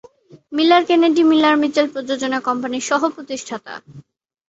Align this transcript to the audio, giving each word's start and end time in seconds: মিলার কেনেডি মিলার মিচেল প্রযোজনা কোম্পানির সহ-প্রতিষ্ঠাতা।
মিলার 0.51 0.83
কেনেডি 0.85 1.21
মিলার 1.31 1.55
মিচেল 1.61 1.85
প্রযোজনা 1.93 2.39
কোম্পানির 2.47 2.87
সহ-প্রতিষ্ঠাতা। 2.89 3.73